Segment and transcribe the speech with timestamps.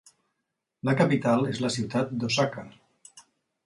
[0.89, 2.69] La capital és la ciutat d'Osaka.